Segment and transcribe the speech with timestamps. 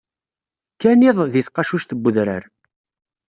[0.73, 2.43] Kkan iḍ deg tqacuct n udrar.